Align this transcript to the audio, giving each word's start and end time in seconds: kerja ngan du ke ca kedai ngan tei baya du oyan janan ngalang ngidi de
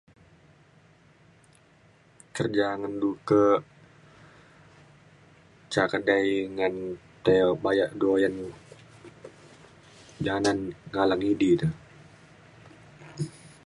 kerja 2.35 2.67
ngan 2.79 2.93
du 3.01 3.09
ke 3.27 3.41
ca 5.71 5.83
kedai 5.91 6.27
ngan 6.57 6.73
tei 7.23 7.41
baya 7.63 7.85
du 7.99 8.05
oyan 8.15 8.35
janan 10.25 10.59
ngalang 10.93 11.21
ngidi 11.23 11.49
de 11.59 11.67